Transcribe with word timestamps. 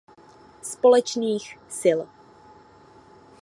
Společných 0.63 1.59
sil. 1.79 1.99